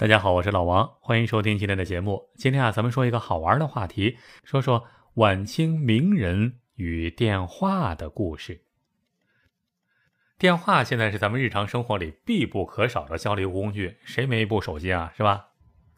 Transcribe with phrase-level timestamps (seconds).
[0.00, 2.30] 大家好，我是老王，欢迎收听今天的节目。
[2.34, 4.82] 今天啊，咱们说一个好玩的话题，说说
[5.16, 8.62] 晚清名人与电话的故事。
[10.38, 15.12] 电话现在是咱们日常生活里必不可少的交流工具，谁没一部手机啊？
[15.14, 15.48] 是吧？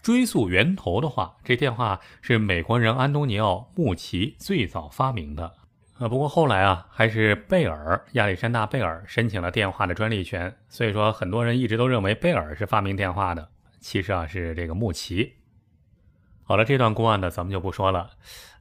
[0.03, 5.54] 追溯源头的话，这电话是美国人安东尼奥·穆奇最早发明的。
[6.00, 13.48] 呃，不过后来啊，还是贝尔亚历山大·贝尔申请了电话的专利权，所以说很多人一直都认为贝尔是发明电话的。
[13.82, 15.35] 其实啊，是这个穆奇。
[16.45, 18.11] 好了，这段公案呢，咱们就不说了。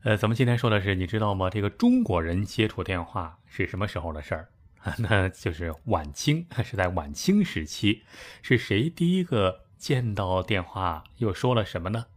[0.04, 1.50] 呃，咱们今天说的是，你知道吗？
[1.50, 4.50] 这个中国人接触电话是什么时候的事儿？
[4.98, 8.04] 那就是晚清， 是在晚清时期。
[8.42, 12.08] 是谁第一个见到电话，又说了什么呢？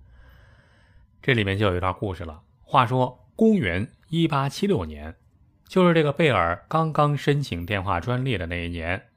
[1.20, 2.42] 这里面就有一段故事了。
[2.62, 5.14] 话说，公元一八七六年，
[5.68, 9.08] 就是这个贝尔刚刚申请电话专利的那一年。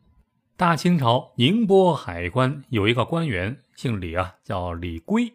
[0.57, 5.31] 大清朝宁波海关有一个官员，姓李啊，叫李龟。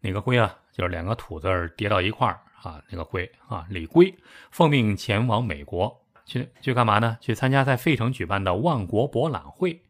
[0.00, 0.58] 哪个龟啊？
[0.72, 2.28] 就是两个土字叠到一块
[2.62, 4.12] 啊，那个龟啊，李龟
[4.50, 7.18] 奉命前往美国去去干嘛呢？
[7.20, 9.82] 去参加在费城举办的万国博览会。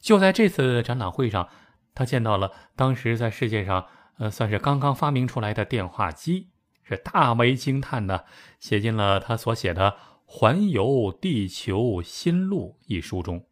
[0.00, 1.48] 就在这次展览会上，
[1.94, 6.48] 他见到了当时在世界上呃算是刚刚发明出来的电话机，
[6.82, 8.24] 是大为惊叹的，
[8.58, 9.90] 写进了他所写的
[10.24, 13.44] 《环游地球新路》一书中。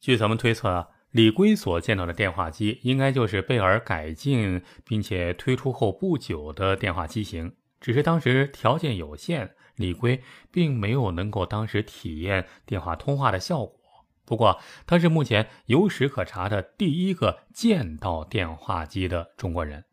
[0.00, 10.22] 据咱们推测啊，李圭所见到的电话机应该就是贝尔改进并且推出后不久的电话机型，只是当时条件有限，李圭
[10.52, 13.80] 并没有能够当时体验电话通话的效果。
[14.24, 19.86] 不过，他是目前有史可查的第一个见到电话机的中国人。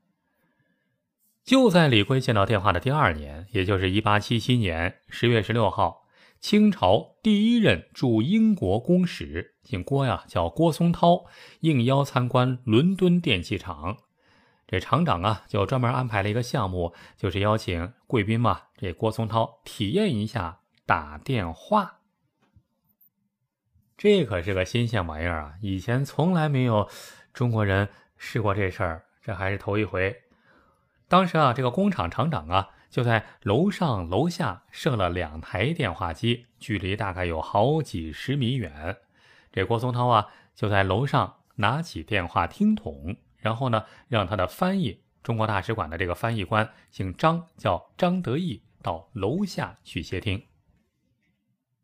[1.43, 6.03] 就在李龟见到电话的第二年，也就是一八七七年十月十六号。
[6.39, 11.25] 清朝第一任驻英国公使，姓郭呀，叫郭松涛，
[11.59, 13.97] 应邀参观伦敦电器厂。
[14.65, 21.99] 这厂长啊，就专门安排了一个项目，就是邀请贵宾嘛，这郭松涛体验一下打电话。
[23.97, 26.89] 这可是个新鲜玩意儿啊，以前从来没有
[27.33, 30.15] 中国人试过这事儿，这还是头一回。
[31.09, 32.69] 当时啊，这个工厂厂长啊。
[32.89, 38.95] 就在楼上楼下设了两台电话机，距离大概有好几十米远。
[39.57, 50.45] 这郭松涛啊，就在楼上拿起电话听筒，然后呢，让他的翻译，中国大使馆的这个翻译官，姓张，叫张德义，到楼下去接听。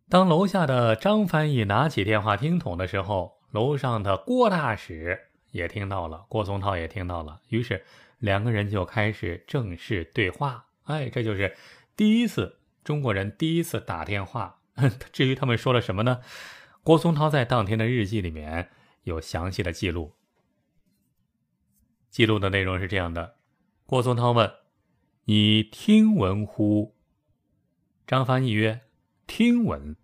[0.08, 5.20] 当楼下的张翻译拿起电话听筒的时候，楼上的郭大使
[5.50, 7.84] 也听到了，郭松涛也听到了，于是
[8.20, 10.68] 两个人就开始正式对话。
[10.84, 11.58] 哎，这就是
[11.96, 14.60] 第一次中国人第一次打电话。
[15.12, 16.20] 至于他们说了什么呢？
[16.84, 18.70] 郭松涛在当天的日记里面
[19.04, 20.16] 有详细的记录。
[22.10, 23.38] 记录的内容是这样的：
[23.86, 24.54] 郭松涛问
[25.24, 26.94] ：“你听闻乎？”
[28.06, 28.82] 张翻译曰
[29.26, 29.96] ：“听闻。”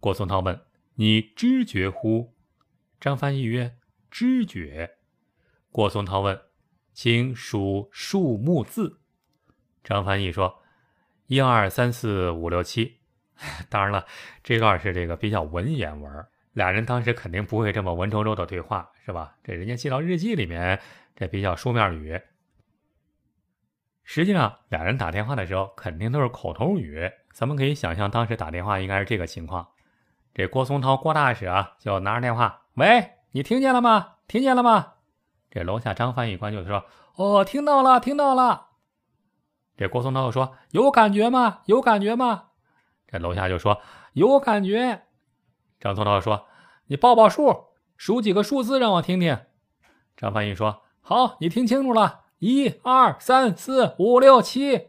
[0.00, 0.58] 郭松涛问
[0.96, 2.34] ：“你知觉乎？”
[2.98, 3.76] 张翻译曰
[4.10, 4.96] ：“知觉。”
[5.70, 6.40] 郭松涛问
[6.94, 9.00] ：“请数数目字。”
[9.84, 10.62] 张翻译说
[11.28, 13.00] ：“一二三四五六七。”
[13.68, 14.06] 当然了，
[14.42, 19.36] 这段是这个比较文言文，俩人当时肯定不会这么文绉绉的对话，是吧？
[19.42, 20.80] 这人家记到日记里面，
[21.16, 22.20] 这比较书面语。
[24.02, 27.10] 实际上，俩人打电话的时候肯定都是口头语。
[27.32, 29.68] 咱们可以想象，当时打电话应该是这个情况：
[30.34, 34.16] 这郭松涛郭大使啊，就拿着电话，喂，你听见了吗？
[34.28, 34.92] 听见了吗？
[35.50, 36.84] 这楼下张翻译官就说
[37.16, 38.68] ：“哦，听到了，听到了。”
[39.76, 41.62] 这郭松涛说：“有感觉吗？
[41.66, 42.50] 有感觉吗？”
[43.14, 43.80] 这楼下就说
[44.14, 45.02] ：“有感觉。”
[45.78, 46.46] 张松涛说
[46.88, 47.66] ：“你报报数，
[47.96, 49.38] 数几个数字让我听听。”
[50.16, 54.88] 张翻译说：“好，你听清楚了，一二三四五六七。”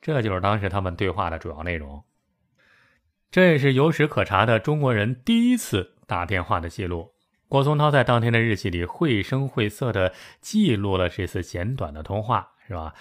[0.00, 2.04] 这就是当时他们对话的主要内容。
[3.32, 7.14] 这也是有史可查的中国人第一次打电话的记录。
[7.48, 12.94] 郭松涛在当天的日记里绘声绘色地记录了这次简短的通话，是吧？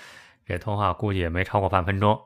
[0.45, 2.19] 这通话估计也没超过半分钟，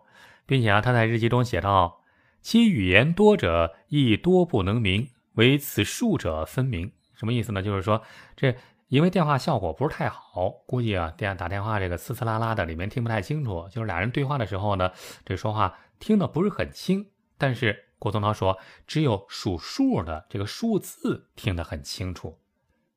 [0.45, 2.01] 并且啊，他在日记中写道
[2.41, 7.61] ：“其语言多者，亦多不能明，唯此数者分明。”什么意思呢？
[7.61, 8.01] 就是说，
[8.35, 8.55] 这
[8.87, 13.67] 因为电话效果不是太好，估计啊，电打电话这个呲呲啦啦的，里面听不太清楚。
[13.71, 14.91] 就是俩人对话的时候呢，
[15.23, 17.11] 这说话听得不是很清。
[17.37, 22.39] 但是郭宗涛说，只有数数的这个数字听得很清楚。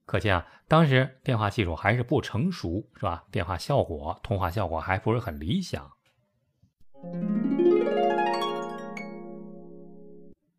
[0.06, 3.24] 可见啊，当时电话技术还是不成熟，是吧？
[3.30, 5.90] 电话效果、通话效果还不是很理想。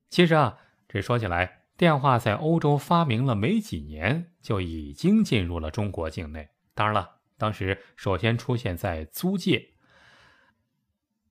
[0.10, 6.48] 其实啊，这说起来，电话在欧洲发明了没几年，就已经进入了中国境内。
[6.74, 9.72] 当然了，当时首先出现在租界。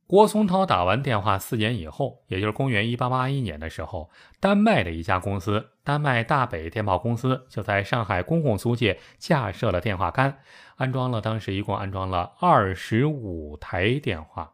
[0.06, 10.40] 郭松涛打完电话四年以后，也就是公元一八八一年的时候，丹麦的一家公司——丹麦大北电报公司，就在上海公共租界架设了电话杆，
[10.76, 14.53] 安装了当时一共安装了二十五台电话。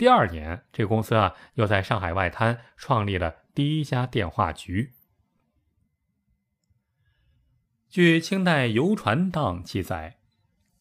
[0.00, 4.94] 第二年，这个公司啊又在上海外滩创立了第一家电话局。
[7.90, 10.16] 据清代邮传档记载。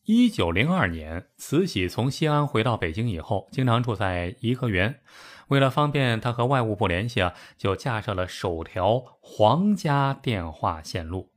[0.06, 5.02] 一九零二年，慈禧从西安回到北京以后，经常住在颐和园。
[5.50, 11.34] 为了方便他和外务部联系啊，就架设了首条皇家电话线路。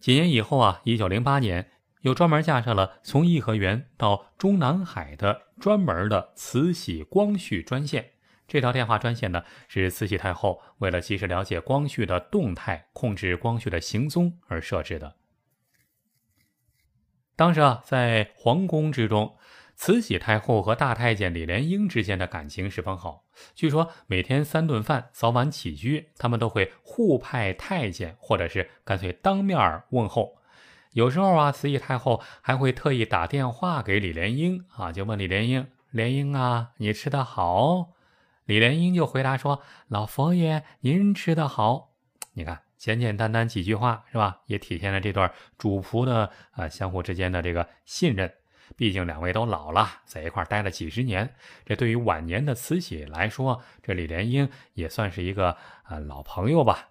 [0.00, 1.70] 几年以后啊，一九零八年，
[2.02, 8.12] 又专门架设了从颐和园到中南海的专门的慈禧光绪专线。
[8.48, 15.14] 这条电话专线呢，是慈禧太后为了及时了解光绪的动态，控制光绪的行踪而设置的。
[17.36, 19.36] 当时啊，在皇宫之中，
[19.76, 23.24] 慈禧太后和大太监李莲英之间的感情十分好。
[23.54, 30.39] 据说每天三顿饭，早晚起居，他们都会互派太监，或者是干脆当面问候。
[30.92, 37.92] 有时候啊，慈禧太后还会特意打电话给李莲英啊，就问李莲英：“莲英啊，你吃得好？”
[38.46, 41.90] 李莲英就回答说：“老佛爷，您吃得好。”
[42.34, 42.62] 你看。
[42.80, 44.40] 简简单单几句话是吧？
[44.46, 48.32] 也体现了这段主仆的啊相互之间的这个信任。
[48.74, 51.34] 毕竟两位都老了，在一块待了几十年，
[51.66, 56.88] 这对于晚年的慈禧来说，这李莲英也算是一个啊老朋友吧。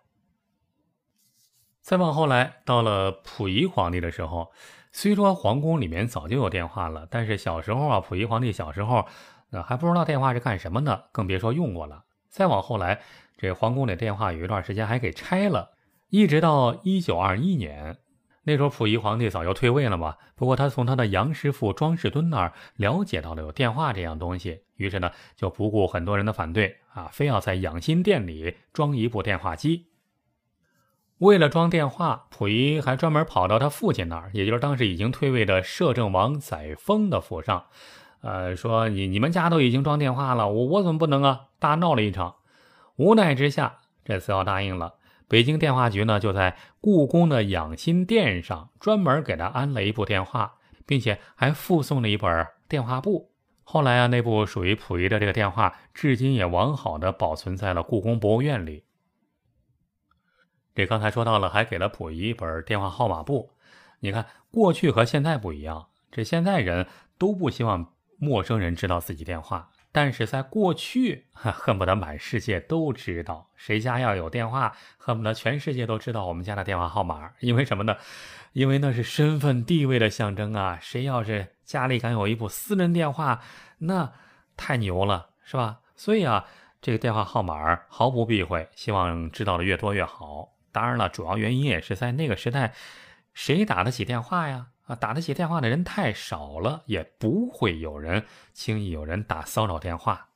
[1.89, 4.51] 再往后来，到了溥仪皇帝的时候，
[4.91, 9.07] 虽说皇宫里面早就有电话了，但是小时候啊，溥仪皇帝小时候
[9.49, 12.03] 那还不知道电话是干什么的，更别说用过了。
[12.29, 12.99] 再往后来，
[13.39, 15.71] 这皇宫里电话有一段时间还给拆了。
[16.09, 17.97] 一直到一九二一年，
[18.43, 20.15] 那时候溥仪皇帝早就退位了嘛。
[20.35, 29.87] 不过他从他的杨师傅庄士敦那儿了解到了有电话这样东西，于是呢就不顾很多人的反对啊，非要在养心殿里装一部电话机。
[31.19, 37.65] 为了装电话，溥仪还专门跑到他父亲那儿，也就是当时已经退位的摄政王载沣的府上，
[38.21, 41.47] 呃，说你你们家都已经装电话了，我我怎么不能啊？
[41.59, 42.35] 大闹了一场，
[42.95, 44.95] 无奈之下，这次要答应了。
[45.27, 50.55] 北京电话局呢，就在故宫的养心殿上专门给他安了一部电话，
[50.85, 53.29] 并且还附送了一本电话簿。
[53.65, 58.85] 后来啊，那部属于溥仪的这个电话，至今也完好的保存在了故宫博物院里。
[60.79, 63.51] 这刚才说到了，还给了溥仪一本电话号码簿。
[63.99, 66.87] 你看，过去和现在不一样，这现在人
[67.17, 69.71] 都不希望陌生人知道自己电话。
[69.91, 77.29] 但是在过去，恨不得满世界都知道谁家要有电话，恨不得全世界都知道我们家的电话号码。
[77.41, 77.97] 因为什么呢？
[78.53, 80.79] 因为那是身份地位的象征啊！
[80.81, 83.41] 谁要是家里敢有一部私人电话，
[83.79, 84.13] 那
[84.55, 85.79] 太牛了，是吧？
[85.97, 86.45] 所以啊，
[86.81, 90.53] 这个电话号码毫不避讳，希望知道的越多越好。
[90.71, 92.73] 当然了，主要原因也是在那个时代，
[93.33, 94.67] 谁打得起电话呀？
[94.85, 100.29] 啊，打得起电话的人太少了，也不会有人轻易有人打骚扰电话。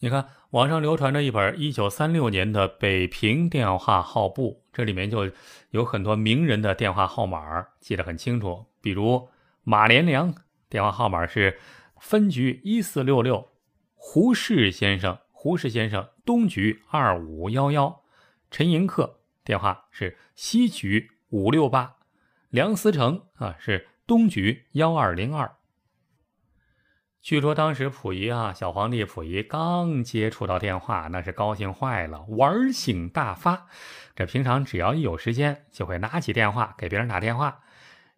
[0.00, 5.30] 你看，网上流传着一本一九三六年的北平电话号簿，这里面就
[5.70, 8.66] 有很多名人的电话号码，记得很清楚。
[8.82, 9.30] 比如
[9.62, 10.34] 马连良，
[10.68, 11.58] 电话号码是
[11.98, 13.48] 分局一四六六；
[13.94, 18.02] 胡适先生，胡适先生东局二五幺幺；
[18.54, 21.96] 陈寅恪，电话是西局五六八。
[22.50, 25.56] 梁思成啊，是东局幺二零二。
[27.20, 33.66] 据说当时溥仪啊，小皇帝溥仪刚接触到电话，那是高兴坏了，玩性大发。
[34.14, 37.60] 这平常只要一有时间，就会拿起电话给别人打电话。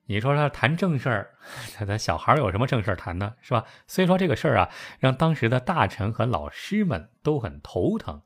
[0.04, 1.30] 你说他谈正事儿，
[1.86, 3.36] 咱小孩有什么正事儿谈呢？
[3.40, 3.64] 是吧？
[3.86, 8.20] 所以说这个事儿啊，让当时的大臣和老师们都很头疼。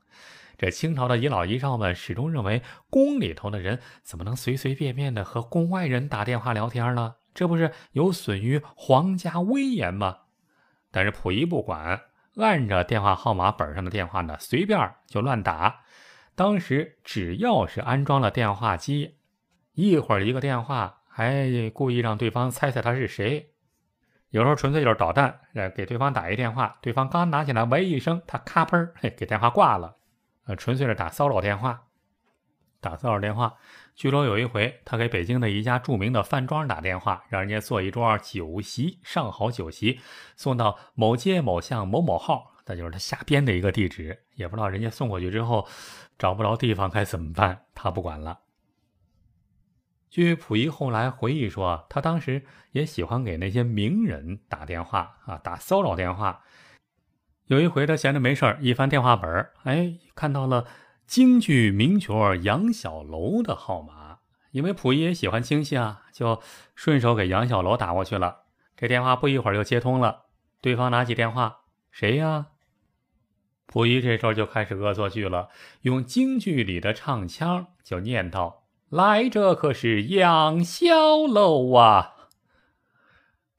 [0.61, 7.15] 这清朝的遗老遗少们始终认为，宫里头的人怎么能随随便便的和宫外人打电话聊天呢？
[7.33, 10.19] 这不是有损于皇家威严吗？
[10.91, 11.99] 但是溥仪不管，
[12.35, 15.81] 按着电话号码本上的电话呢，随便就乱打。
[16.35, 19.15] 当时只要是安装了电话机，
[19.73, 23.49] 一会儿一个电话，还故意让对方猜猜他是谁。
[24.29, 25.39] 有时候纯粹就是捣蛋，
[25.75, 29.95] 给对方打一电话，对方刚拿起来，喂一声，他咔嘣儿，给电话挂了。
[30.45, 31.87] 呃，纯粹是打骚扰电话，
[32.79, 33.55] 打骚扰电话。
[33.95, 39.99] 据说有一回，他给北京的一家著名的饭庄打电话，让人家做一桌酒席，上好酒席，
[40.35, 42.55] 送到某街某巷某某号。
[42.65, 45.67] 那就是他瞎编的一个地址，也不知道人家送过去之后
[46.17, 48.39] 找不着地方该怎么办，他不管了。
[50.09, 56.43] 据溥仪后来回忆说，他当时也喜欢给那些名人打电话啊，打骚扰电话。
[57.51, 60.65] 有一回他闲着没事儿，一翻电话本哎，看到了
[61.05, 64.19] 京剧名角杨小楼的号码。
[64.51, 66.41] 因为溥仪也喜欢京戏啊，就
[66.75, 68.43] 顺手给杨小楼打过去了。
[68.77, 70.27] 这电话不一会儿就接通了，
[70.61, 72.47] 对方拿起电话：“谁呀？”
[73.67, 75.49] 溥仪这时候就开始恶作剧了，
[75.81, 80.85] 用京剧里的唱腔就念道：“来者可是杨小
[81.27, 82.13] 楼啊！”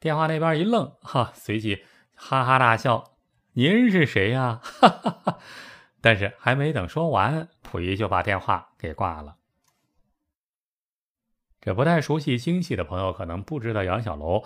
[0.00, 1.84] 电话那边一愣，哈，随即
[2.14, 3.11] 哈哈大笑
[3.52, 5.38] ：“您是谁呀？”哈哈哈。
[6.00, 9.36] 但是还没等说完，溥仪就把电话给挂了。
[11.60, 14.42] 这不太熟悉京戏的朋友可能不知道杨小楼，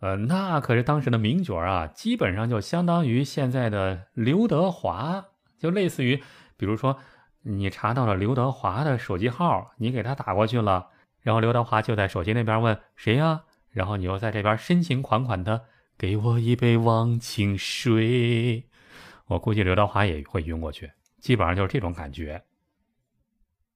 [0.00, 5.24] 呃，那可是当时的名角啊，基本上就相当于现在的刘德华，
[5.58, 6.22] 就类似于，
[6.58, 6.98] 比如说
[7.44, 10.88] 你查到了刘德华的手机号，你给他打过去了，
[11.22, 15.64] 然后刘德华就在手机那边问谁呀，然后你又在这边深情款款的
[16.00, 18.64] 给我一杯忘情水，
[19.26, 22.42] 我估计刘德华也会晕过去，基本上就是这种感觉。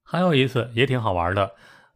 [0.01, 1.53] 还有一次也挺好玩的。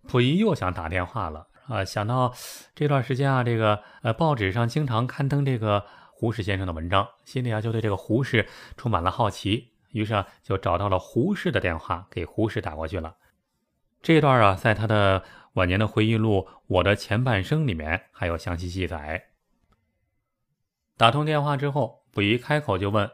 [0.07, 1.83] 溥仪又想打电话了啊！
[1.83, 2.31] 想到
[2.75, 5.83] 这段时间啊，这个呃报纸上经常刊登这个
[6.13, 13.15] 胡适先生的文章，心里啊就对这个胡适充满了好奇，于是啊就找到了胡适的电话，给胡适打过去了。
[14.03, 19.25] 这段啊，在他的晚年的回忆录《我的前半生》里面还有详细记载。
[20.99, 23.09] 打通电话之后，溥仪开口就问：“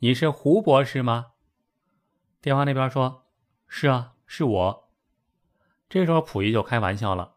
[0.00, 1.28] 你是胡博士吗？”
[2.42, 3.24] 电话那边说
[3.66, 4.90] ：“是啊，是我。”
[5.88, 7.36] 这时候溥仪就开玩笑了：“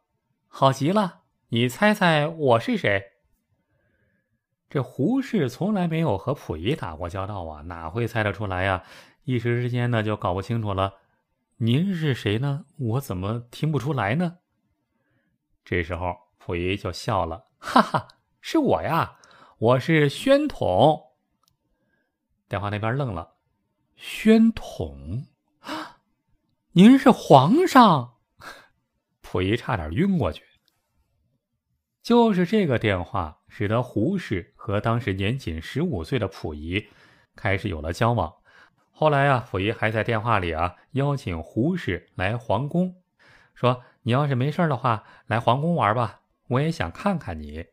[0.50, 3.14] 好极了，你猜猜我是谁？”
[4.70, 8.84] 这胡适从来没有和溥仪打过交道啊，哪会猜得出来呀？
[9.24, 10.96] 一时之间呢，就搞不清楚了。
[11.60, 12.66] 您是谁呢？
[12.78, 14.40] 我怎么听不出来呢？
[15.64, 18.10] 这时候溥仪就笑了：“哈哈，
[18.42, 19.18] 是我呀，
[19.60, 21.14] 我是宣统。”
[22.48, 23.36] 电话那边愣了
[23.98, 25.26] ：“宣统？
[26.74, 28.18] 您是皇上？”
[29.22, 30.44] 溥仪差点晕过去。
[32.04, 36.88] 就是这个电话，使得胡适和当时年仅十五岁的溥仪
[37.36, 38.34] 开始有了交往。
[38.92, 43.02] 后来啊，溥仪还在电话里啊邀请胡适来皇宫，
[43.56, 47.66] 说：“你要是没事的话，来皇宫玩吧，我也想看看你。”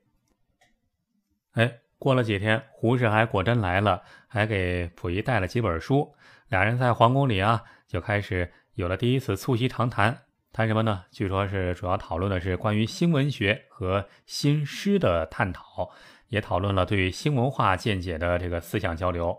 [1.54, 6.14] 哎，过了几天，胡适还果真来了，还给溥仪带了几本书。
[6.48, 10.16] 俩人在皇宫里啊，就开始有了第一次促膝长谈。
[10.52, 11.04] 谈什么呢？
[11.10, 15.90] 据说是主要讨论的是关于新文学和新诗的探讨，
[16.28, 19.36] 也讨论了对新文化见解的这个思想交流。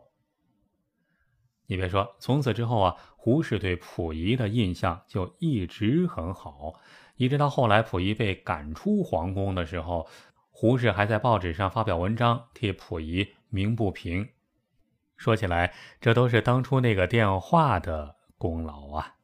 [1.67, 6.73] 你别说，从此之后啊，胡适对溥仪的印象就一直很好，
[7.15, 10.07] 一直到后来溥仪被赶出皇宫的时候，
[10.57, 14.29] 胡适还在报纸上发表文章替溥仪鸣不平。
[15.17, 19.15] 说起来，这都是当初那个电话的功劳啊。